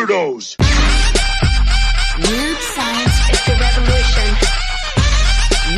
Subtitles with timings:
[0.00, 0.56] weirdos.
[2.18, 4.36] Weird science is the revolution.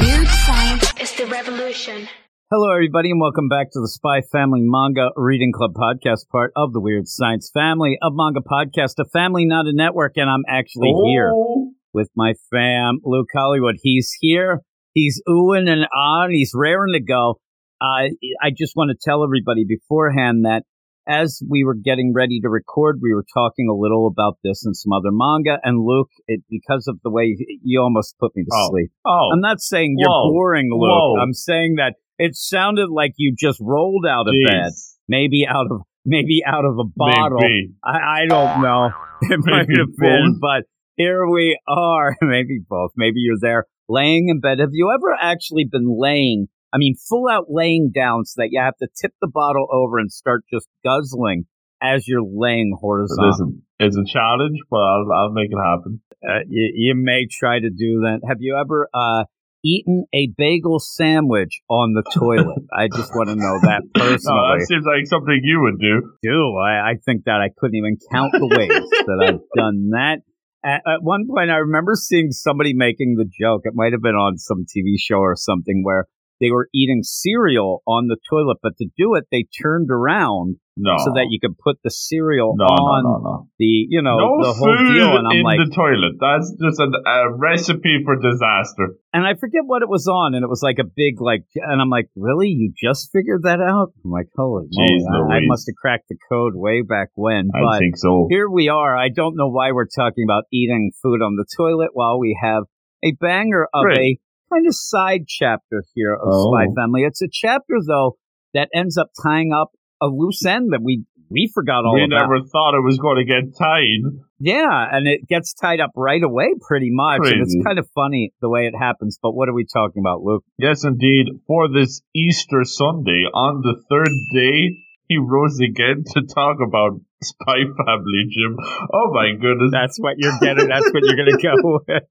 [0.00, 2.08] Weird science is the revolution.
[2.52, 6.72] Hello, everybody, and welcome back to the Spy Family Manga Reading Club podcast, part of
[6.72, 10.12] the Weird Science family of manga podcast, a family, not a network.
[10.16, 11.73] And I'm actually here Oh.
[11.93, 13.77] with my fam, Luke Hollywood.
[13.82, 14.61] He's here.
[14.95, 16.30] He's oohing and on.
[16.30, 17.41] He's raring to go.
[17.80, 20.62] Uh, I just want to tell everybody beforehand that
[21.09, 24.77] as we were getting ready to record, we were talking a little about this and
[24.77, 25.59] some other manga.
[25.62, 28.69] And Luke, it, because of the way you almost put me to Oh.
[28.70, 28.91] sleep.
[29.05, 30.30] Oh, I'm not saying you're Whoa.
[30.33, 30.91] boring, Luke.
[30.91, 31.20] Whoa.
[31.20, 34.47] I'm saying that it sounded like you just rolled out of jeez.
[34.48, 34.73] bed,
[35.09, 37.39] maybe out of maybe out of a bottle.
[37.84, 38.91] I, I don't know.
[39.25, 40.41] It might Maybe have been, both.
[40.41, 40.64] but
[40.97, 42.16] here we are.
[42.23, 42.91] maybe both.
[42.97, 44.59] Maybe you're there laying in bed.
[44.59, 46.48] Have you ever actually been laying?
[46.73, 49.99] I mean, full out laying down so that you have to tip the bottle over
[49.99, 51.45] and start just guzzling
[51.83, 53.29] as you're laying horizontal.
[53.31, 56.01] Listen, it's a challenge, but I'll, I'll make it happen.
[56.27, 58.20] Uh, you, you may try to do that.
[58.27, 59.25] Have you ever uh,
[59.64, 62.62] eaten a bagel sandwich on the toilet?
[62.73, 64.59] I just want to know that No, personally.
[64.61, 66.12] that seems like something you would do.
[66.23, 66.57] do.
[66.57, 68.69] I, I think that I couldn't even count the ways
[69.07, 70.19] that I've done that.
[70.64, 73.62] At, at one point, I remember seeing somebody making the joke.
[73.64, 76.07] It might have been on some TV show or something where
[76.43, 80.98] they were eating cereal on the toilet, but to do it, they turned around No.
[81.05, 84.53] so that you could put the cereal no, on no, the, you know, no the
[84.53, 85.17] whole deal.
[85.17, 86.19] And I'm in like, the toilet.
[86.19, 88.98] That's just a, a recipe for disaster.
[89.15, 91.81] and I forget what it was on, and it was like a big like, and
[91.81, 92.48] I'm like, really?
[92.48, 93.93] You just figured that out?
[94.05, 95.33] I'm like, holy Jeez moly!
[95.33, 97.51] I, I must have cracked the code way back when.
[97.55, 98.27] I but think so.
[98.29, 98.97] here we are.
[98.97, 102.65] I don't know why we're talking about eating food on the toilet while we have
[103.05, 103.98] a banger of Great.
[103.98, 104.20] a
[104.53, 106.53] kind of side chapter here of Oh.
[106.53, 107.03] Spy Family.
[107.03, 108.17] It's a chapter though
[108.55, 112.28] that ends up tying up a loose end that we we forgot all we about.
[112.28, 114.05] never thought it was going to get tied.
[114.39, 117.20] Yeah, and it gets tied up right away pretty much.
[117.25, 119.19] And it's kind of funny the way it happens.
[119.23, 120.45] But what are we talking about, Luke?
[120.58, 121.29] Yes, indeed.
[121.46, 124.77] For this Easter Sunday, on the third day,
[125.08, 128.56] he rose again to talk about Spy Family, Jim.
[128.92, 129.70] Oh my goodness.
[129.72, 130.69] That's what you're getting.
[130.69, 132.02] That's what you're going to go with.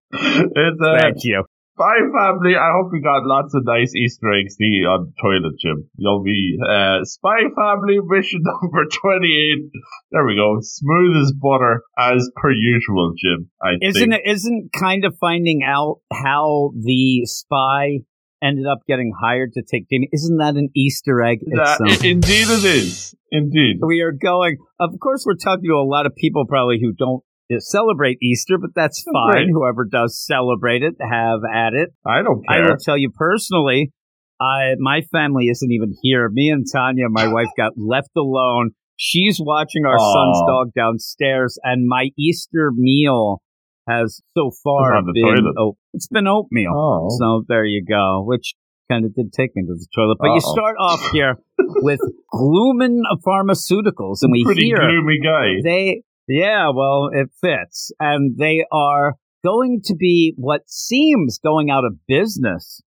[0.56, 1.44] it's uh, Thank you.
[1.82, 2.54] Spy Family.
[2.56, 5.90] I hope you got lots of nice Easter eggs to eat on the toilet, Jim.
[5.98, 9.72] You'll be uh, Spy Family mission number 28.
[10.12, 10.60] There we go.
[10.62, 13.50] Smooth as butter, as per usual, Jim.
[13.62, 14.22] I Isn't think.
[14.26, 14.30] it?
[14.30, 18.00] Isn't kind of finding out how the spy
[18.44, 20.10] ended up getting hired to take Damien?
[20.14, 21.40] Isn't that an Easter egg?
[21.48, 23.16] That- indeed it is.
[23.34, 23.78] Indeed.
[23.82, 24.58] we are going.
[24.80, 27.24] Of course, we're talking to a lot of people probably who don't
[27.60, 29.34] celebrate Easter, but that's oh, fine.
[29.34, 29.48] Right.
[29.52, 31.90] Whoever does celebrate it, have at it.
[32.06, 32.64] I don't care.
[32.64, 33.92] I will tell you personally,
[34.40, 36.30] I my family isn't even here.
[36.32, 38.72] Me and Tanya, my wife, got left alone.
[38.98, 40.14] She's watching our Aw.
[40.14, 43.42] son's dog downstairs, and my Easter meal
[43.90, 46.72] has so far been oh, it's been oatmeal.
[46.76, 47.08] Oh.
[47.20, 48.54] So there you go, which
[48.92, 50.18] kind of did take me to the toilet.
[50.20, 50.54] But you Uh-oh.
[50.54, 51.38] start off here
[51.82, 52.00] with
[52.34, 55.62] Gloomin Pharmaceuticals, and we Pretty hear gloomy guy.
[55.64, 57.92] they yeah well it fits.
[58.00, 62.82] And they are going to be what seems going out of business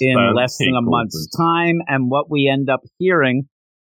[0.00, 1.76] in less than a month's time.
[1.86, 3.44] And what we end up hearing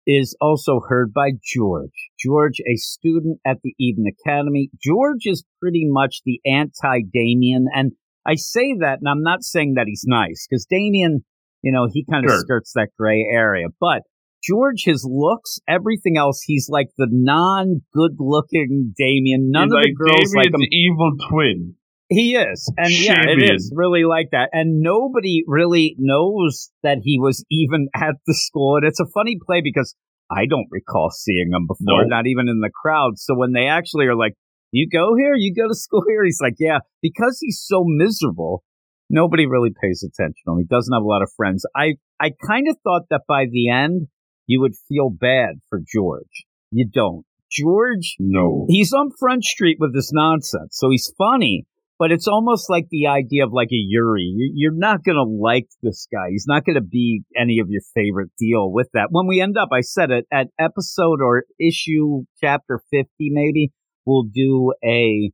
[0.07, 1.99] is also heard by george.
[2.19, 4.71] George a student at the eden academy.
[4.83, 7.67] George is pretty much the anti-damien.
[7.75, 7.93] And
[8.27, 11.25] i say that and i'm not saying that he's nice because damien
[11.63, 12.41] you know he kind of Sure.
[12.41, 13.67] skirts that gray area.
[13.81, 14.03] But
[14.47, 19.51] George, his looks, everything else, he's like the non good looking Damien.
[19.51, 20.53] None He's of like the girls like him.
[20.61, 21.75] Damien's evil twin.
[22.11, 22.71] He is.
[22.77, 23.59] And yeah, it Shamian.
[23.73, 24.51] really like that.
[24.53, 28.77] And nobody really knows that he was even at the school.
[28.77, 29.95] And it's a funny play because
[30.31, 32.11] I don't recall seeing him before, Nope.
[32.11, 33.13] not even in the crowd.
[33.17, 34.35] So when they actually are like,
[34.71, 38.63] you go here, you go to school here, he's like, yeah, because he's so miserable.
[39.11, 40.59] Nobody really pays attention to him.
[40.59, 41.65] He doesn't have a lot of friends.
[41.77, 44.09] I, I kind of thought that by the end,
[44.47, 46.45] you would feel bad for George.
[46.71, 47.25] You don't.
[47.51, 48.67] George No.
[48.69, 50.71] he's on Front Street with this nonsense.
[50.77, 51.67] So he's funny,
[52.01, 54.23] but it's almost like the idea of like a Yuri.
[54.37, 56.31] You- You're not going to like this guy.
[56.31, 59.09] He's not going to be any of your favorite deal with that.
[59.11, 63.71] When we end up, I said it at episode or issue chapter 50, maybe
[64.05, 65.31] we'll do a,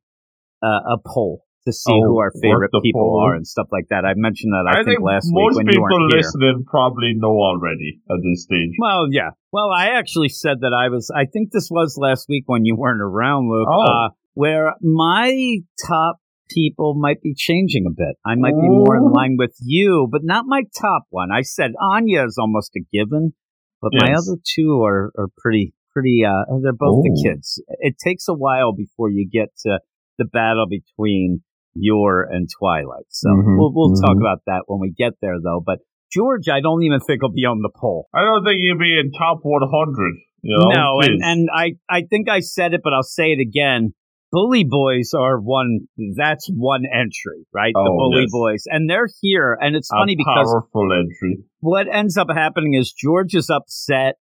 [0.63, 4.05] uh, a poll to see Oh, who our favorite people are and stuff like that.
[4.05, 6.23] I mentioned that I, I, think, last most week when you people weren't here.
[6.23, 8.73] listening probably know already at this stage.
[8.79, 9.31] Well, yeah.
[9.53, 11.11] Well, I actually said that I was.
[11.15, 13.69] I think this was last week when you weren't around, Luke.
[13.71, 13.83] Oh.
[13.83, 16.17] Uh, where my top
[16.51, 18.17] people might be changing a bit.
[18.25, 21.31] I might be more in line with you, but not my top one.
[21.31, 23.35] I said Anya is almost a given,
[23.81, 26.23] but my other two are are pretty pretty.
[26.25, 27.63] Uh, they're both the kids.
[27.81, 29.81] It takes a while before you get to
[30.19, 31.43] the battle between
[31.75, 33.07] Yor and Twilight.
[33.09, 34.21] So Mhm, we'll we'll talk mhm.
[34.21, 35.63] about that when we get there, though.
[35.65, 35.79] But
[36.13, 38.09] George, I don't even think will be on the poll.
[38.15, 40.15] I don't think he'll be in top 100.
[40.43, 40.69] You know?
[40.69, 43.95] no, and, and I I think I said it, but I'll say it again.
[44.33, 45.81] Bully Boys are one.
[46.17, 47.73] That's one entry, right?
[47.75, 48.31] the Oh, Bully yes.
[48.33, 51.45] Boys, and they're here, and it's a funny because powerful entry.
[51.61, 54.15] what ends up happening is George is upset.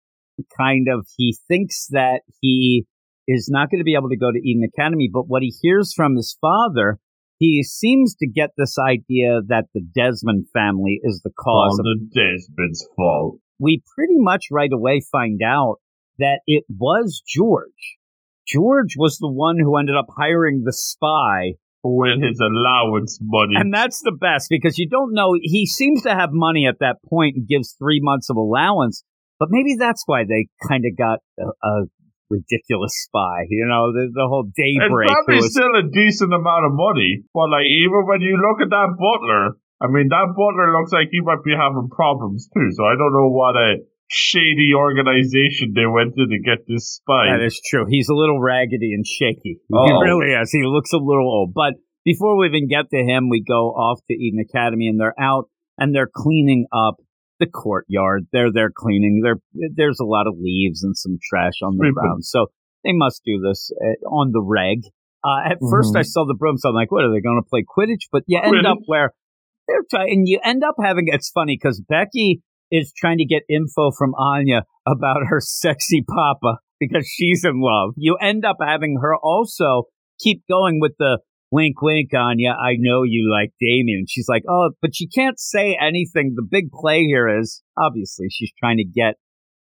[0.58, 2.86] Kind of, he thinks that he
[3.28, 5.94] is not going to be able to go to Eden Academy, but what he hears
[5.96, 6.98] from his father,
[7.40, 11.86] he seems to get this idea that the Desmond family is the cause All of.
[11.86, 13.40] the Desmond's fault.
[13.58, 15.78] We pretty much right away find out
[16.20, 17.98] that it was George.
[18.46, 23.54] George was the one who ended up hiring the spy With his allowance money.
[23.56, 25.36] And that's the best because you don't know.
[25.42, 29.04] He seems to have money at that point and gives three months of allowance,
[29.40, 31.86] but maybe that's why they kind of got a, a
[32.30, 33.46] ridiculous spy.
[33.50, 35.10] You know, the, the whole it's daybreak.
[35.10, 37.26] probably was- still a decent amount of money.
[37.34, 41.10] But like even when you look at that butler, I mean that butler looks like
[41.12, 42.70] he might be having problems too.
[42.78, 43.82] So I don't know what a
[44.12, 47.30] shady organization they went to to get this spy.
[47.32, 47.86] that is true.
[47.88, 49.62] He's a little raggedy and shaky.
[49.62, 50.02] He Oh.
[50.02, 50.52] really is.
[50.52, 51.54] He looks a little old.
[51.54, 51.76] But
[52.06, 55.46] before we even get to him, we go off to Eden Academy and they're out
[55.78, 56.96] and they're cleaning up
[57.40, 58.28] the courtyard.
[58.32, 59.22] They're there cleaning.
[59.24, 59.38] There,
[59.76, 62.26] there's a lot of leaves and some trash on the ground.
[62.26, 62.48] So
[62.84, 64.82] they must do this uh, on the reg.
[65.24, 66.00] Uh, at first, Mhm.
[66.00, 66.64] I saw the brooms.
[66.66, 68.08] I'm like, what are they going to play Quidditch?
[68.12, 69.14] But you end up where
[69.68, 71.06] they're trying, and you end up having.
[71.08, 72.42] It's funny because Becky
[72.72, 77.94] is trying to get info from Anya about her sexy papa because she's in love.
[77.98, 79.84] You end up having her also
[80.20, 81.20] keep going with the
[81.52, 82.52] wink, wink, Anya.
[82.52, 84.06] I know you like Damien.
[84.08, 86.34] She's like, oh, but she can't say anything.
[86.36, 89.16] The big play here is obviously she's trying to get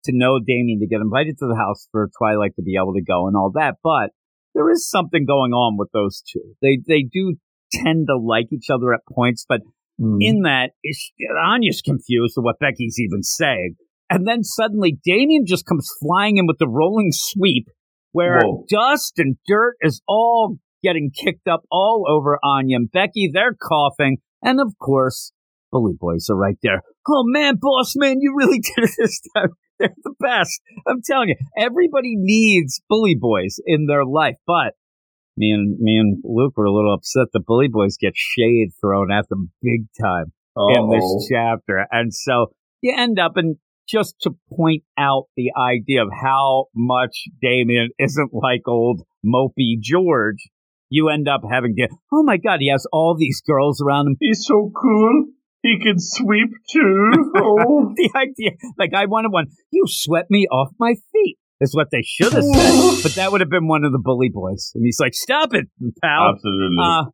[0.05, 3.03] to know Damien to get invited to the house for Twilight to be able to
[3.03, 3.75] go and all that.
[3.83, 4.11] But
[4.53, 6.53] there is something going on with those two.
[6.61, 7.35] They they do
[7.71, 9.61] tend to like each other at points, but
[9.97, 10.17] Hmm.
[10.19, 11.11] in that is
[11.41, 13.75] Anya's confused with what Becky's even saying.
[14.09, 17.67] And then suddenly Damien just comes flying in with the rolling sweep
[18.11, 18.65] where Whoa.
[18.69, 23.29] dust and dirt is all getting kicked up all over Anya and Becky.
[23.33, 24.17] They're coughing.
[24.41, 25.31] And of course,
[25.71, 26.81] Bully Boys are right there.
[27.07, 29.49] Oh man, boss man, you really did it this time.
[29.79, 30.61] They're the best.
[30.87, 34.35] I'm telling you, everybody needs Bully Boys in their life.
[34.47, 34.73] But
[35.35, 37.27] me and me and Luke were a little upset.
[37.33, 40.91] The Bully Boys get shade thrown at them big time in Uh-oh.
[40.91, 41.85] this chapter.
[41.91, 43.57] And so you end up and
[43.87, 50.49] just to point out the idea of how much Damien isn't like old mopey George,
[50.89, 54.15] you end up having to, oh my God, he has all these girls around him.
[54.19, 55.25] He's so cool.
[55.61, 57.11] He can sweep too.
[57.37, 57.93] Oh.
[57.95, 61.37] the idea, like I wanted one, you swept me off my feet.
[61.61, 64.29] Is what they should have said, but that would have been one of the bully
[64.29, 64.71] boys.
[64.75, 65.67] And he's like, "Stop it,
[66.03, 66.77] pal!" Absolutely.
[66.81, 67.05] Uh,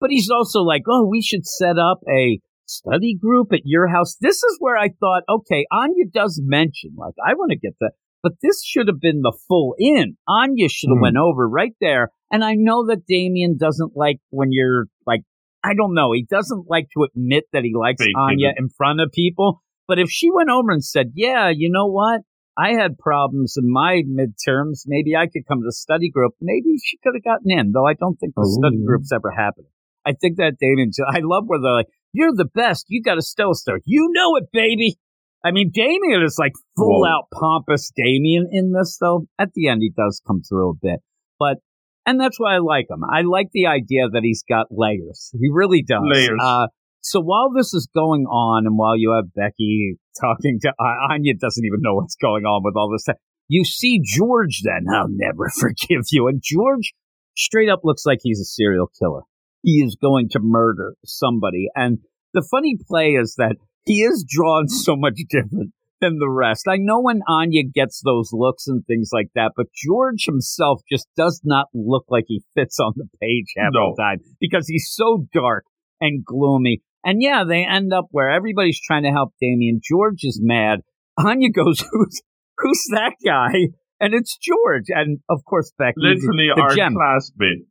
[0.00, 4.16] but he's also like, oh, we should set up a study group at your house.
[4.20, 7.92] This is where I thought, okay, Anya does mention, like, I want to get that.
[8.22, 10.16] But this should have been the full in.
[10.28, 11.02] Anya should have Hmm.
[11.02, 12.10] went over right there.
[12.30, 15.22] And I know that Damien doesn't like when you're like,
[15.64, 16.12] I don't know.
[16.12, 19.60] He doesn't like to admit that he likes Anya in front of people.
[19.88, 22.20] But if she went over and said, yeah, you know what?
[22.56, 24.82] I had problems in my midterms.
[24.86, 26.32] Maybe I could come to the study group.
[26.40, 29.66] Maybe she could have gotten in, though I don't think the study group's ever happened.
[30.04, 32.86] I think that Damien, I love where they're like, you're the best.
[32.88, 33.80] You got a stellar.
[33.84, 34.98] You know it, baby.
[35.44, 37.08] I mean, Damien is like full Whoa.
[37.08, 39.26] out pompous Damien in this, though.
[39.38, 41.00] At the end, he does come through a bit.
[41.38, 41.58] But,
[42.04, 43.02] and that's why I like him.
[43.04, 45.30] I like the idea that he's got layers.
[45.32, 46.02] He really does.
[46.04, 46.38] Layers.
[46.42, 46.66] Uh,
[47.00, 51.34] so while this is going on and while you have Becky talking to uh, Anya
[51.34, 53.16] doesn't even know what's going on with all this, stuff.
[53.48, 54.84] you see George then.
[54.92, 56.28] I'll never forgive you.
[56.28, 56.92] And George
[57.36, 59.22] straight up looks like he's a serial killer.
[59.62, 61.68] He is going to murder somebody.
[61.74, 61.98] And
[62.34, 66.66] the funny play is that he is drawn so much different than the rest.
[66.68, 71.06] I know when Anya gets those looks and things like that, but George himself just
[71.16, 73.92] does not look like he fits on the page half No.
[73.96, 75.64] the time because he's so dark
[76.00, 76.80] and gloomy.
[77.04, 79.80] And yeah, they end up where everybody's trying to help Damien.
[79.82, 80.80] George is mad.
[81.18, 82.22] Anya goes, "Who's
[82.58, 83.68] who's that guy?"
[84.00, 84.84] And it's George.
[84.88, 86.94] And of course, Becky, the- Literally the our gem.
[86.94, 87.66] classmate.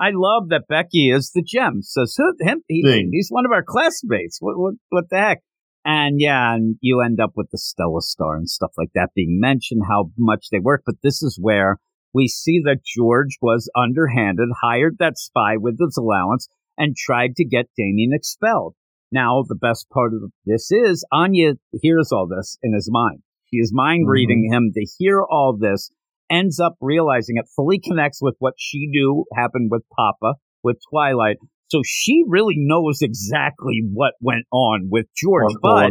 [0.00, 1.82] I love that Becky is the gem.
[1.82, 4.38] Says "Who- him, he's, he's one of our classmates.
[4.40, 5.38] What, what, what the heck?
[5.84, 9.38] And yeah, and you end up with the Stella Star and stuff like that being
[9.40, 10.82] mentioned, how much they work.
[10.86, 11.78] But this is where
[12.14, 17.44] we see that George was underhanded, hired that spy with his allowance, and tried to
[17.44, 18.74] get Damien expelled.
[19.12, 23.20] Now, the best part of this is Anya hears all this in his mind.
[23.52, 24.54] She is mind reading Mm-hmm.
[24.56, 25.90] him to hear all this,
[26.30, 31.36] ends up realizing it, fully connects with what she knew happened with Papa, with Twilight.
[31.68, 35.90] So she really knows exactly what went on with George, What's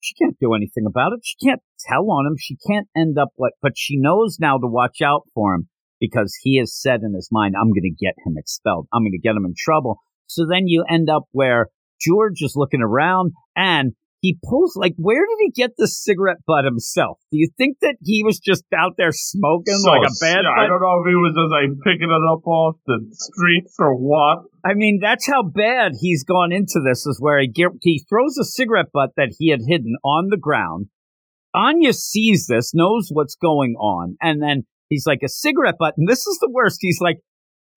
[0.00, 1.20] she can't do anything about it.
[1.22, 2.34] She can't tell on him.
[2.38, 5.68] She can't end up like, but she knows now to watch out for him
[6.00, 8.88] because he has said in his mind, I'm going to get him expelled.
[8.92, 9.98] I'm going to get him in trouble.
[10.26, 11.68] So then you end up where
[12.00, 16.64] George is looking around and he pulls, like, where did he get the cigarette butt
[16.64, 17.18] himself?
[17.32, 20.68] Do you think that he was just out there smoking So, like a bad I
[20.68, 24.44] don't know if he was just like picking it up off the streets or what.
[24.64, 27.04] I mean, that's how bad he's gone into this.
[27.04, 30.38] Is where he get, he throws a cigarette butt that he had hidden on the
[30.38, 30.86] ground.
[31.52, 36.08] Anya sees this, knows what's going on, and then he's like, "A cigarette butt." And
[36.08, 36.78] this is the worst.
[36.80, 37.18] He's like,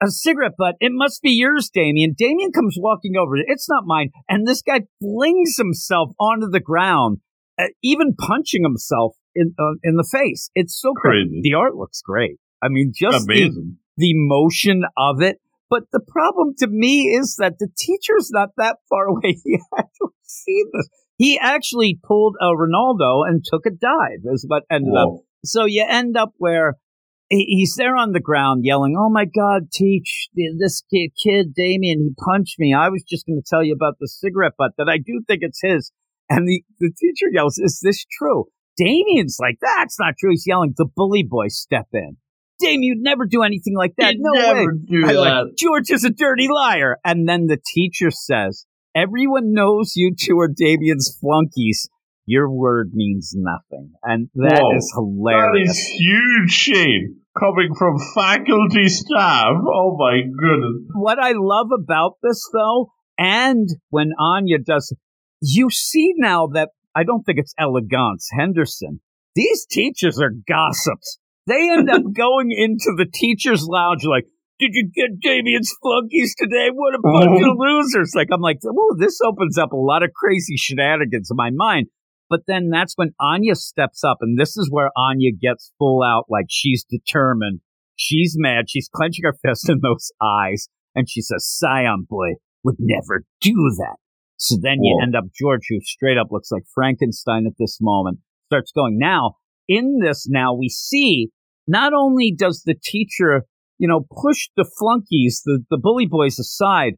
[0.01, 0.75] "A cigarette butt.
[0.79, 3.35] It must be yours, Damien." Damien comes walking over.
[3.37, 4.09] It's not mine.
[4.29, 7.19] And this guy flings himself onto the ground,
[7.59, 10.49] uh, even punching himself in uh, in the face.
[10.55, 11.41] It's so crazy.
[11.43, 12.37] The art looks great.
[12.61, 13.77] I mean, just the, Amazing.
[13.97, 15.37] the motion of it.
[15.69, 19.37] But the problem to me is that the teacher's not that far away.
[19.43, 20.89] He to see this.
[21.17, 25.09] He actually pulled a Ronaldo and took a dive, is what ended up.
[25.45, 26.84] So you end up where he-
[27.29, 32.23] he's there on the ground yelling, Oh my God, teach this kid, kid Damien, he
[32.23, 32.73] punched me.
[32.73, 35.39] I was just going to tell you about the cigarette butt that I do think
[35.41, 35.91] it's his.
[36.29, 38.45] And the, the teacher yells, Is this true?
[38.77, 40.31] Damien's like, That's not true.
[40.31, 42.17] He's yelling, The bully boys step in.
[42.59, 44.13] Damien, you'd never do anything like that.
[44.13, 44.65] He'd no way.
[45.13, 45.19] that.
[45.19, 46.97] like, George is a dirty liar.
[47.03, 48.65] And then the teacher says,
[48.95, 51.89] Everyone knows you two are Damien's flunkies.
[52.25, 53.91] Your word means nothing.
[54.03, 54.75] And that Whoa.
[54.75, 55.77] is hilarious.
[55.77, 59.53] is huge shame coming from faculty staff.
[59.53, 60.89] Oh my goodness.
[60.93, 64.93] what I love about this though, and when Anya does,
[65.41, 69.01] you see now that I don't think it's Elegance Henderson.
[69.35, 71.19] These teachers are gossips.
[71.45, 74.25] They end up going into the teacher's lounge like,
[74.57, 76.69] did you get Damien's flunkies today?
[76.73, 77.51] What a bunch oh.
[77.51, 78.13] of losers.
[78.15, 81.87] Like, I'm like, oh, this opens up a lot of crazy shenanigans in my mind.
[82.29, 86.25] But then that's when Anya steps up, and this is where Anya gets full out,
[86.29, 87.61] like she's determined.
[87.95, 88.65] She's mad.
[88.67, 93.53] She's clenching her fist in those eyes, and she says, Scion boy would never do
[93.77, 93.97] that.
[94.37, 98.19] So then you end up George, who straight up looks like Frankenstein at this moment,
[98.47, 98.97] starts going.
[98.97, 99.35] Now,
[99.67, 101.29] in this, now we see
[101.67, 103.43] not only does the teacher,
[103.77, 106.95] you know, push the flunkies, the, the bully boys aside,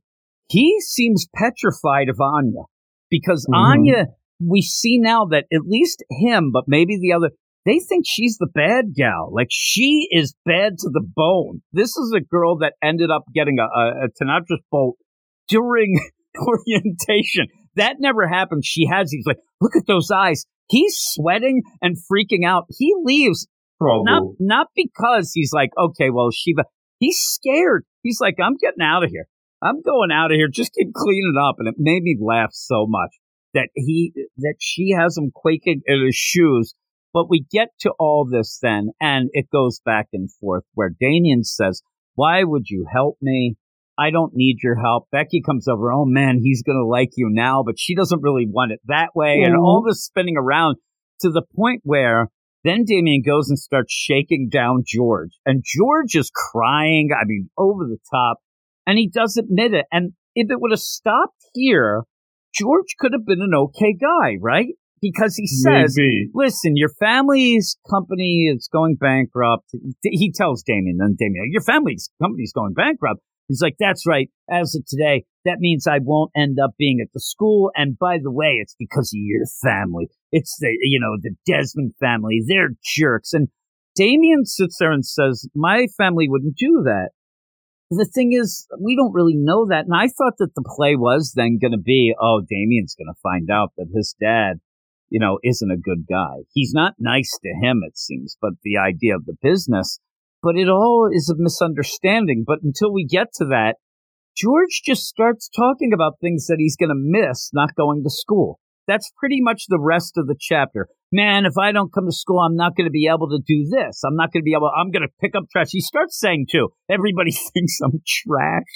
[0.49, 2.63] he seems petrified of Anya
[3.09, 3.55] because Mhm.
[3.55, 4.05] Anya,
[4.39, 7.31] we see now that at least him, but maybe the other,
[7.65, 9.29] they think she's the bad gal.
[9.33, 11.61] Like she is bad to the bone.
[11.73, 14.97] This is a girl that ended up getting a, a, a Tonitrus bolt
[15.47, 15.99] during
[16.39, 17.47] orientation.
[17.75, 18.63] That never happened.
[18.65, 20.45] She has, he's like, look at those eyes.
[20.69, 22.65] He's sweating and freaking out.
[22.77, 23.47] He leaves
[23.81, 24.03] oh.
[24.03, 26.63] not not because he's like, okay, well, Shiva,
[26.99, 27.85] he's scared.
[28.03, 29.27] He's like, I'm getting out of here.
[29.61, 30.47] I'm going out of here.
[30.47, 31.55] Just keep cleaning up.
[31.59, 33.11] And it made me laugh so much
[33.57, 36.75] that he that she has him quaking in his shoes.
[37.13, 41.43] But we get to all this then, and it goes back and forth where Damien
[41.43, 41.81] says,
[42.13, 43.55] Why would you help me?
[43.97, 45.07] I don't need your help.
[45.11, 48.71] Becky comes over, oh man, he's gonna like you now, but she doesn't really want
[48.71, 49.63] it that way, and Mhm.
[49.63, 50.75] all this spinning around
[51.21, 52.27] to the point where
[52.63, 55.31] then Damien goes and starts shaking down George.
[55.45, 58.37] And George is crying, I mean, over the top.
[58.85, 59.85] And he does admit it.
[59.91, 62.03] And if it would have stopped here,
[62.57, 64.73] George could have been an okay guy, right?
[64.99, 66.29] Because he says, Maybe.
[66.33, 69.69] listen, your family's company is going bankrupt.
[70.01, 73.21] He tells Damien, and Damien, your family's company's going bankrupt.
[73.47, 74.29] He's like, that's right.
[74.49, 77.71] As of today, that means I won't end up being at the school.
[77.75, 80.09] And by the way, it's because of your family.
[80.31, 82.41] It's the, you know, the Desmond family.
[82.45, 83.33] They're jerks.
[83.33, 83.47] And
[83.95, 87.09] Damien sits there and says, my family wouldn't do that.
[87.89, 89.85] The thing is, we don't really know that.
[89.85, 93.21] And I thought that the play was then going to be, oh, Damien's going to
[93.23, 94.59] find out that his dad,
[95.09, 96.43] you know, isn't a good guy.
[96.53, 99.99] He's not nice to him, it seems, but the idea of the business.
[100.43, 102.43] But it all is a misunderstanding.
[102.45, 103.75] But until we get to that,
[104.35, 108.59] George just starts talking about things that he's going to miss not going to school.
[108.85, 110.89] That's pretty much the rest of the chapter.
[111.11, 113.63] Man, if I don't come to school, I'm not going to be able to do
[113.63, 114.03] this.
[114.03, 115.71] I'm not going to be able, I'm going to pick up trash.
[115.71, 118.71] He starts saying too, everybody thinks I'm trash.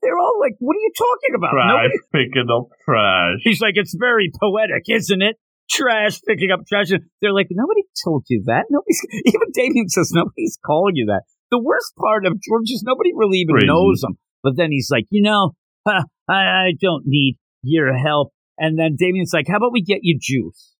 [0.00, 1.52] They're all like, what are you talking about?
[1.52, 3.40] Trash Nobody, picking up trash.
[3.44, 5.36] he's like, it's very poetic, isn't it?
[5.70, 6.90] Trash picking up trash.
[6.90, 8.64] And they're like, nobody told you that.
[8.70, 11.22] Nobody's, even Damien says nobody's calling you that.
[11.50, 13.66] The worst part of George is nobody really even Crazy.
[13.66, 14.16] knows him.
[14.42, 15.52] But then he's like, you know,
[15.86, 18.32] huh, I, I don't need your help.
[18.58, 20.73] And then Damien's like, how about we get you juice?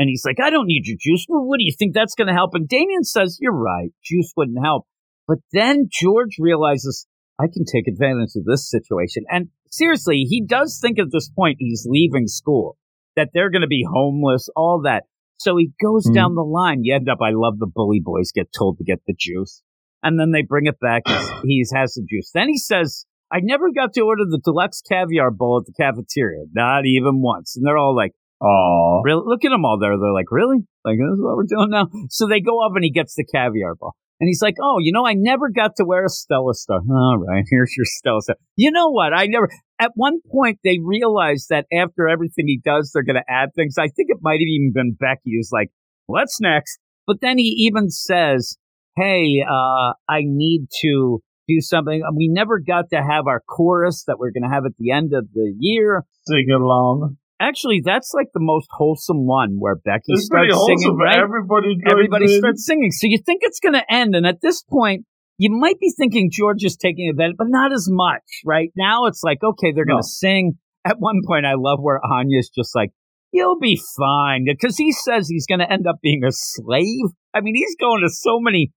[0.00, 1.26] And he's like, I don't need your juice.
[1.28, 2.52] Well, what do you think that's going to help?
[2.54, 3.90] And Damien says, You're right.
[4.02, 4.86] Juice wouldn't help.
[5.28, 7.06] But then George realizes,
[7.38, 9.24] I can take advantage of this situation.
[9.30, 12.78] And seriously, he does think at this point he's leaving school,
[13.16, 15.02] that they're going to be homeless, all that.
[15.36, 16.14] So he goes Mhm.
[16.14, 16.80] down the line.
[16.82, 19.62] You end up, I love the bully boys get told to get the juice.
[20.02, 21.02] And then they bring it back.
[21.44, 22.30] He has the juice.
[22.32, 26.44] Then he says, I never got to order the deluxe caviar bowl at the cafeteria,
[26.54, 27.54] not even once.
[27.54, 29.02] And they're all like, Aw.
[29.04, 29.22] really?
[29.26, 29.96] Look at them all there.
[29.98, 30.58] They're like, really?
[30.84, 31.88] Like, this is what we're doing now?
[32.08, 33.94] So they go up and he gets the caviar bowl.
[34.20, 36.80] And he's like, oh, you know, I never got to wear a Stella Star.
[36.90, 38.36] All right, here's your Stella Star.
[38.54, 39.14] You know what?
[39.14, 43.32] I never, at one point, they realized that after everything he does, they're going to
[43.32, 43.76] add things.
[43.78, 45.70] I think it might have even been Becky who's like,
[46.06, 46.78] what's next?
[47.06, 48.58] But then he even says,
[48.96, 52.02] hey, uh, I need to do something.
[52.14, 55.12] We never got to have our chorus that we're going to have at the end
[55.14, 56.04] of the year.
[56.26, 57.16] Sing along.
[57.40, 61.18] Actually, that's like the most wholesome one where Becky It's starts singing, right?
[61.18, 62.38] Everybody Everybody in.
[62.38, 62.90] starts singing.
[62.90, 64.14] So you think it's going to end.
[64.14, 65.06] And at this point,
[65.38, 68.70] you might be thinking George is taking advantage, but not as much, right?
[68.76, 70.58] Now it's like, okay, they're going to sing.
[70.84, 72.90] At one point, I love where Anya's just like,
[73.32, 74.44] you'll be fine.
[74.44, 77.14] Because he says he's going to end up being a slave.
[77.32, 78.72] I mean, he's going to so many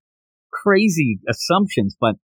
[0.50, 2.14] crazy assumptions, but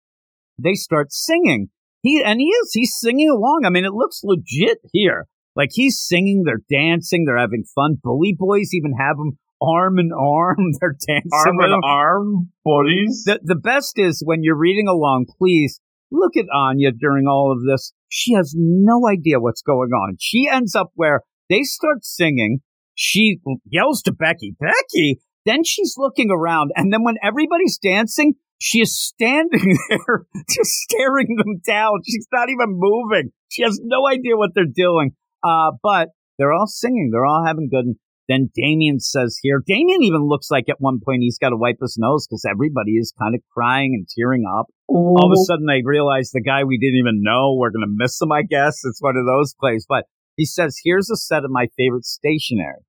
[0.58, 1.68] they start singing.
[2.02, 3.64] He and he is he's singing along.
[3.66, 5.26] I mean, it looks legit here.
[5.56, 7.96] Like he's singing, they're dancing, they're having fun.
[8.02, 10.56] Bully boys even have them arm in arm.
[10.80, 13.24] They're dancing arm in arm, buddies.
[13.26, 15.26] The the best is when you're reading along.
[15.38, 15.80] Please
[16.10, 17.92] look at Anya during all of this.
[18.08, 20.16] She has no idea what's going on.
[20.18, 22.60] She ends up where they start singing.
[22.94, 25.20] She yells to Becky, Becky.
[25.46, 31.34] Then she's looking around, and then when everybody's dancing, she is standing there, just staring
[31.36, 31.92] them down.
[32.06, 33.30] She's not even moving.
[33.48, 35.12] She has no idea what they're doing.
[35.42, 37.10] Uh, but they're all singing.
[37.12, 37.94] They're all having good.
[38.28, 41.78] Then Damien says here, Damien even looks like at one point he's got to wipe
[41.82, 44.66] his nose because everybody is kind of crying and tearing up.
[44.86, 47.92] All of a sudden they realize the guy we didn't even know, we're going to
[47.92, 48.78] miss him, I guess.
[48.84, 49.84] It's one of those plays.
[49.88, 50.04] But
[50.36, 52.84] he says, here's a set of my favorite stationery.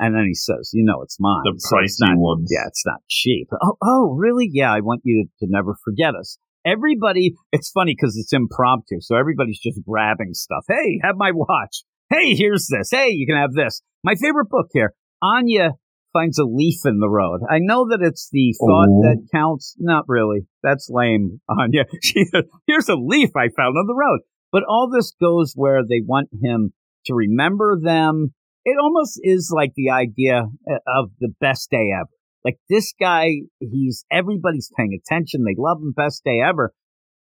[0.00, 1.42] And then he says, you know, it's mine.
[1.44, 2.48] the So pricey not- ones.
[2.50, 3.48] yeah, it's not cheap.
[3.62, 4.48] Oh, oh, really?
[4.50, 6.38] Yeah, I want you to, to never forget us.
[6.64, 8.96] Everybody, it's funny because it's impromptu.
[9.00, 10.64] So everybody's just grabbing stuff.
[10.68, 11.84] Hey, have my watch.
[12.10, 12.88] Hey, here's this.
[12.90, 13.82] Hey, you can have this.
[14.04, 14.94] My favorite book here.
[15.22, 15.72] Anya
[16.12, 17.40] finds a leaf in the road.
[17.50, 19.02] I know that it's the thought Oh.
[19.02, 19.74] that counts.
[19.78, 20.46] Not really.
[20.62, 21.84] That's lame, Anya.
[22.02, 22.24] She,
[22.66, 24.20] here's a leaf I found on the road.
[24.52, 26.72] But all this goes where they want him
[27.06, 28.34] to remember them.
[28.64, 32.08] It almost is like the idea uh, of the best day ever.
[32.44, 35.42] Like this guy, he's everybody's paying attention.
[35.44, 36.72] They love him, best day ever.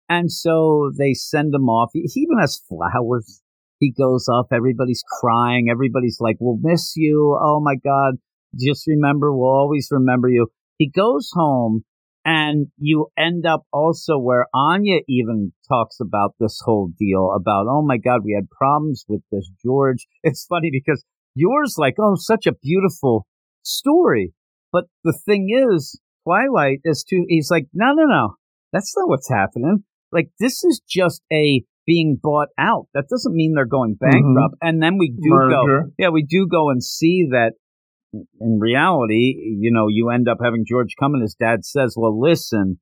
[0.07, 1.89] And so they send him off.
[1.93, 3.41] He even has flowers.
[3.79, 4.47] He goes up.
[4.51, 5.67] Everybody's crying.
[5.69, 8.15] Everybody's like, "We'll miss you." Oh my God!
[8.57, 10.47] Just remember, we'll always remember you.
[10.77, 11.83] He goes home,
[12.23, 17.81] and you end up also where Anya even talks about this whole deal about, "Oh
[17.81, 21.03] my God, we had problems with this George." It's funny because
[21.35, 23.27] Yor's like, "Oh, such a beautiful
[23.63, 24.33] story,"
[24.71, 27.25] but the thing is, Twilight is too.
[27.27, 28.35] He's like, "No, no, no,
[28.71, 32.87] that's not what's happening." Like this is just a being bought out.
[32.93, 34.55] That doesn't mean they're going bankrupt.
[34.55, 34.67] Mm-hmm.
[34.67, 37.53] And then we do go, yeah, we do go and see that
[38.39, 42.19] in reality, you know, you end up having George come and his dad says, well,
[42.19, 42.79] listen,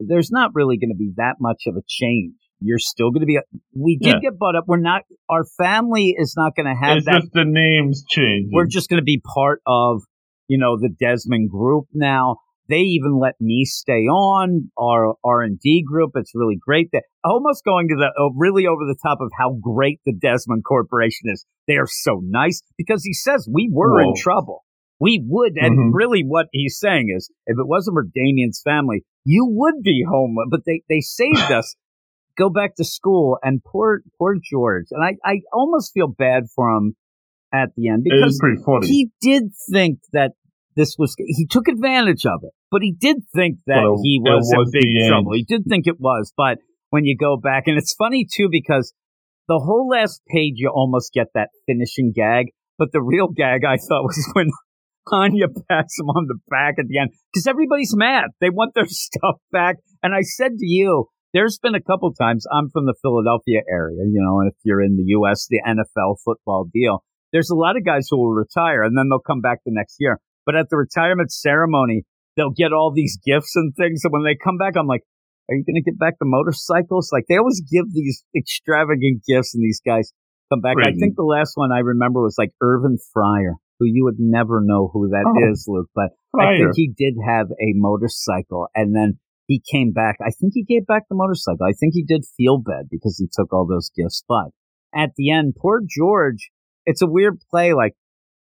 [0.00, 2.34] there's not really going to be that much of a change.
[2.60, 3.38] You're still going to be,
[3.74, 4.30] we did Yeah.
[4.30, 4.64] get bought up.
[4.66, 7.20] We're not, our family is not going to have It's that.
[7.22, 8.50] just the names change.
[8.52, 10.02] We're just going to be part of,
[10.48, 12.36] you know, the Desmond group now.
[12.68, 16.12] They even let me stay on our R and D group.
[16.14, 16.88] It's really great.
[16.92, 20.64] That almost going to the uh, really over the top of how great the Desmond
[20.64, 21.46] Corporation is.
[21.66, 24.64] They are so nice because he says we were in trouble.
[25.00, 25.90] We would, and Mhm.
[25.94, 30.48] really, what he's saying is, if it wasn't for Damien's family, you would be homeless.
[30.50, 31.74] But they they saved us.
[32.36, 34.86] Go back to school, and poor poor George.
[34.90, 36.96] And I I almost feel bad for him
[37.52, 38.86] at the end because is pretty funny.
[38.88, 40.32] he did think that
[40.78, 44.70] this was he took advantage of it but he did think that he was, was
[44.72, 46.58] in big trouble he did think it was but
[46.90, 48.94] when you go back and it's funny too because
[49.48, 52.46] the whole last page you almost get that finishing gag
[52.78, 54.48] but the real gag i thought was when
[55.10, 58.26] Anya pats him on the back at the end because everybody's mad.
[58.42, 59.76] They want their stuff back.
[60.02, 63.98] And I said to you, there's been a couple times I'm from the Philadelphia area,
[64.04, 67.76] you know, and if you're in the U.S., the NFL football deal, there's a lot
[67.76, 70.20] of guys who will retire and then they'll come back the next year.
[70.48, 72.04] But at the retirement ceremony,
[72.36, 74.00] they'll get all these gifts and things.
[74.02, 75.04] And when they come back, I'm like,
[75.50, 77.10] are you going to get back the motorcycles?
[77.12, 80.12] Like they always give these extravagant gifts and these guys
[80.48, 80.76] come back.
[80.80, 83.60] I think the last one I remember was like Irving Fryar.
[83.78, 85.52] who you would never know who that Oh.
[85.52, 90.16] is, Luke, but I think he did have a motorcycle and then he came back.
[90.20, 91.64] I think he gave back the motorcycle.
[91.64, 94.24] I think he did feel bad because he took all those gifts.
[94.28, 94.50] But
[94.94, 96.50] at the end, poor George,
[96.86, 97.72] it's a weird play.
[97.72, 97.92] Like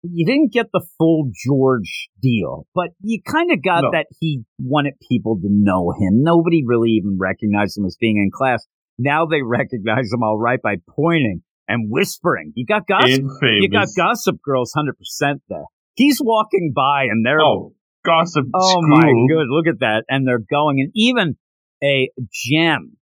[0.03, 3.91] you didn't get the full George deal, but you kind of got No.
[3.93, 6.21] that he wanted people to know him.
[6.23, 8.65] Nobody really even recognized him as being in class.
[8.99, 12.51] Now they recognize him all right by pointing and whispering.
[12.55, 13.09] You got gossip.
[13.09, 13.39] Infamous.
[13.61, 15.63] You got Gossip Girls 100% there.
[15.95, 17.73] He's walking by and they're Oh,
[18.05, 18.81] gossip Oh school.
[18.87, 20.03] my good, look at that.
[20.09, 21.35] And they're going and even
[21.83, 22.97] a gem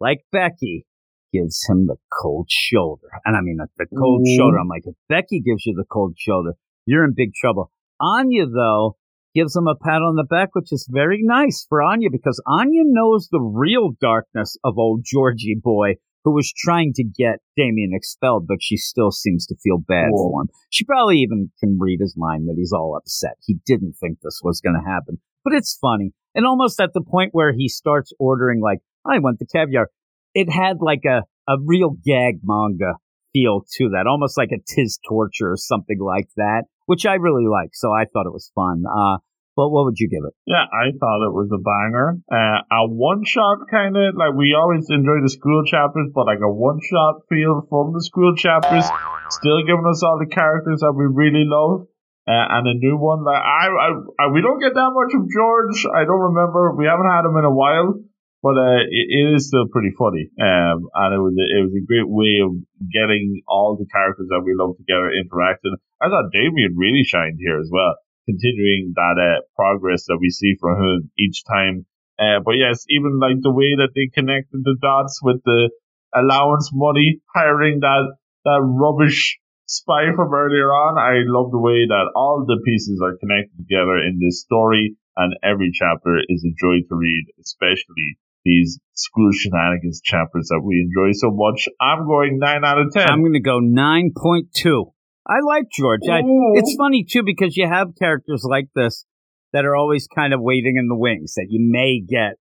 [0.00, 0.84] like Becky
[1.32, 3.08] gives him the cold shoulder.
[3.24, 4.36] And I mean the, the cold Ooh.
[4.36, 4.58] shoulder.
[4.58, 6.54] I'm like, if Becky gives you the cold shoulder,
[6.86, 7.70] you're in big trouble.
[8.00, 8.96] Anya though
[9.34, 12.82] gives him a pat on the back, which is very nice for Anya because Anya
[12.84, 18.46] knows the real darkness of old Georgie boy who was trying to get Damien expelled,
[18.46, 20.30] but she still seems to feel bad Whoa.
[20.30, 20.48] for him.
[20.68, 23.36] She probably even can read his mind that he's all upset.
[23.46, 26.12] He didn't think this was going to happen, but it's funny.
[26.34, 29.88] And almost at the point where he starts ordering, like, I want the caviar,
[30.34, 32.94] it had like a, a real gag manga
[33.32, 37.46] feel to that, almost like a tis torture or something like that, which I really
[37.46, 37.70] like.
[37.74, 38.84] So I thought it was fun.
[38.86, 39.18] Uh,
[39.56, 40.34] but what would you give it?
[40.46, 42.16] Yeah, I thought it was a banger.
[42.30, 46.40] Uh, a one shot kind of like we always enjoy the school chapters, but like
[46.40, 48.86] a one shot feel from the school chapters,
[49.28, 51.86] still giving us all the characters that we really love.
[52.28, 53.88] Uh, and a new one like I, I,
[54.22, 55.82] I, we don't get that much of George.
[55.88, 56.76] I don't remember.
[56.76, 58.00] We haven't had him in a while,
[58.42, 60.28] but uh, it, it is still pretty funny.
[60.40, 62.56] Um, and it was a, it was a great way of
[62.88, 65.76] getting all the characters that we love together interacting.
[66.00, 67.96] I thought Damien really shined here as well
[68.30, 71.86] continuing that uh, progress that we see from him each time.
[72.18, 75.70] Uh, but yes, even like the way that they connected the dots with the
[76.14, 78.12] allowance money, hiring that
[78.44, 80.98] that rubbish spy from earlier on.
[80.98, 85.34] I love the way that all the pieces are connected together in this story, and
[85.42, 91.12] every chapter is a joy to read, especially these school shenanigans chapters that we enjoy
[91.12, 91.68] so much.
[91.80, 94.92] I'm going nine out of 10 I'm going to go 9.2.
[95.26, 96.00] I like George.
[96.10, 96.20] I,
[96.54, 99.04] it's funny too because you have characters like this
[99.52, 102.36] that are always kind of waiting in the wings that you may get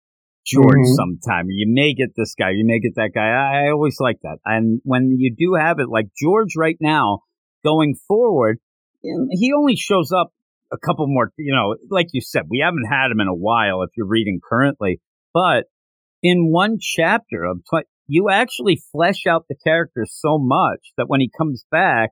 [0.47, 0.95] George Mhm.
[0.95, 3.29] sometime, you may get this guy, you may get that guy.
[3.29, 4.39] I, I always like that.
[4.45, 7.21] And when you do have it, like George right now,
[7.65, 8.59] going forward,
[9.03, 10.33] he only shows up
[10.71, 13.83] a couple more, you know, like you said, we haven't had him in a while
[13.83, 15.01] if you're reading currently,
[15.33, 15.65] but
[16.25, 21.21] in one chapter of, tw- you actually flesh out the character so much that when
[21.21, 22.11] he comes back,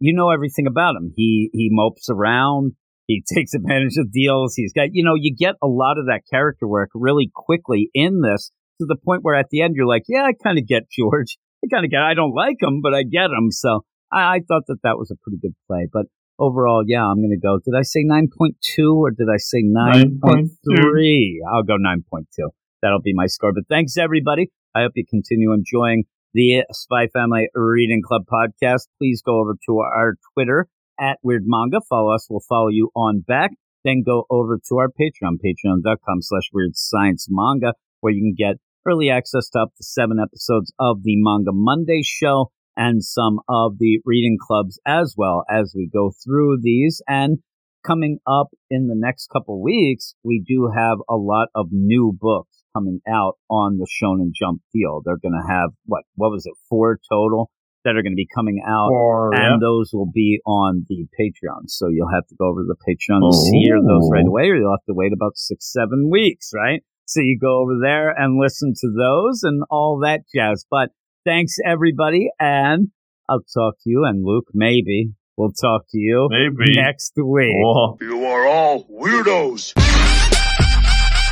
[0.00, 1.12] you know everything about him.
[1.14, 2.72] He he mopes around.
[3.06, 4.54] He takes advantage of deals.
[4.56, 8.22] He's got you know you get a lot of that character work really quickly in
[8.22, 10.90] this to the point where at the end you're like, yeah, I kind of get
[10.90, 11.36] George.
[11.62, 12.00] I kind of get.
[12.00, 13.50] I don't like him, but I get him.
[13.50, 15.86] So I, I thought that that was a pretty good play.
[15.92, 16.06] But
[16.38, 17.58] overall, yeah, I'm gonna go.
[17.62, 21.44] Did I say nine point two or did I say nine point three?
[21.52, 22.48] I'll go nine point two.
[22.82, 23.52] That'll be my score.
[23.52, 24.50] But thanks everybody.
[24.74, 28.86] I hope you continue enjoying the Spy Family Reading Club podcast.
[28.98, 31.80] Please go over to our Twitter at Weird Manga.
[31.88, 32.26] Follow us.
[32.30, 33.50] We'll follow you on back.
[33.84, 38.60] Then go over to our Patreon, patreon.com slash weird science manga, where you can get
[38.86, 43.78] early access to up to seven episodes of the Manga Monday show and some of
[43.78, 47.02] the reading clubs as well as we go through these.
[47.08, 47.38] And
[47.84, 52.59] coming up in the next couple weeks, we do have a lot of new books
[52.74, 55.02] coming out on the Shonen Jump deal.
[55.04, 56.54] They're going to have what, what was it?
[56.68, 57.50] Four total
[57.84, 59.56] that are going to be coming out Or, and yeah.
[59.60, 61.68] those will be on the Patreon.
[61.68, 64.56] So you'll have to go over to the Patreon to hear those right away, or
[64.56, 66.82] you'll have to wait about six, seven weeks, right?
[67.06, 70.66] So you go over there and listen to those and all that jazz.
[70.70, 70.90] But
[71.24, 72.88] thanks everybody, and
[73.28, 74.04] I'll talk to you.
[74.04, 76.72] And Luke, maybe we'll talk to you Maybe.
[76.76, 77.54] next week.
[77.54, 77.96] Whoa.
[78.00, 79.72] You are all weirdos.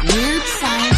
[0.02, 0.97] Weird science